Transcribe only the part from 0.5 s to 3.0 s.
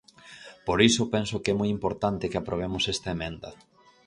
Por iso penso que é moi importante que aprobemos